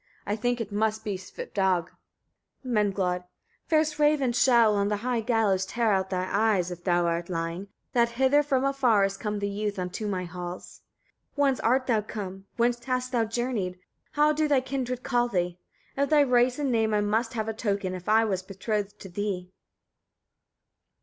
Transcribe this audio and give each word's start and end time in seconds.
I 0.25 0.35
think 0.35 0.59
it 0.59 0.71
must 0.71 1.03
be 1.03 1.15
Svipdag. 1.15 1.89
Menglod. 2.65 3.23
46. 3.67 3.67
Fierce 3.67 3.99
ravens 3.99 4.39
shall, 4.41 4.73
on 4.75 4.87
the 4.87 4.97
high 5.05 5.21
gallows, 5.21 5.63
tear 5.63 5.91
out 5.91 6.09
thy 6.09 6.27
eyes, 6.31 6.71
if 6.71 6.83
thou 6.83 7.05
art 7.05 7.29
lying, 7.29 7.67
that 7.93 8.13
hither 8.17 8.41
from 8.41 8.65
afar 8.65 9.03
is 9.05 9.15
come 9.15 9.37
the 9.37 9.47
youth 9.47 9.77
unto 9.77 10.07
my 10.07 10.23
halls. 10.25 10.81
47. 11.35 11.41
Whence 11.43 11.59
art 11.59 11.85
thou 11.85 12.01
come? 12.01 12.45
Whence 12.57 12.83
hast 12.83 13.11
thou 13.11 13.25
journeyed? 13.25 13.77
How 14.13 14.33
do 14.33 14.47
thy 14.47 14.61
kindred 14.61 15.03
call 15.03 15.27
thee? 15.27 15.59
Of 15.95 16.09
thy 16.09 16.21
race 16.21 16.57
and 16.57 16.71
name 16.71 16.95
I 16.95 17.01
must 17.01 17.33
have 17.33 17.47
a 17.47 17.53
token, 17.53 17.93
if 17.93 18.09
I 18.09 18.25
was 18.25 18.41
betrothed 18.41 18.99
to 19.01 19.09
thee. 19.09 19.51